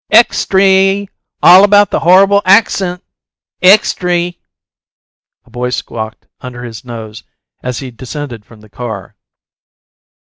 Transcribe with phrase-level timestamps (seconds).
[0.11, 1.07] "Extry!
[1.43, 3.03] All about the hor'ble AX'nt!
[3.61, 4.39] Extry!"
[5.45, 7.23] a boy squawked under his nose,
[7.61, 9.15] as he descended from the car.